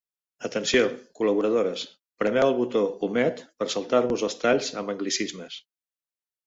Atenció, 0.47 0.79
col·laboradores: 1.19 1.83
premeu 2.23 2.49
el 2.51 2.55
botó 2.63 2.83
'omet' 3.09 3.45
per 3.61 3.71
saltar-vos 3.77 4.27
els 4.31 4.43
talls 4.47 4.75
amb 4.83 4.95
anglicismes. 4.97 5.63